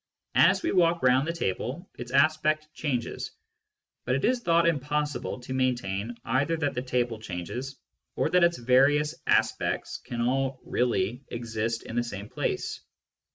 [0.41, 3.33] As we walk round the table, its aspect changes;
[4.03, 7.75] but it is thought impossible to maintain either that the table changes,
[8.15, 12.81] or that its various aspects can all" really" exist in the same place.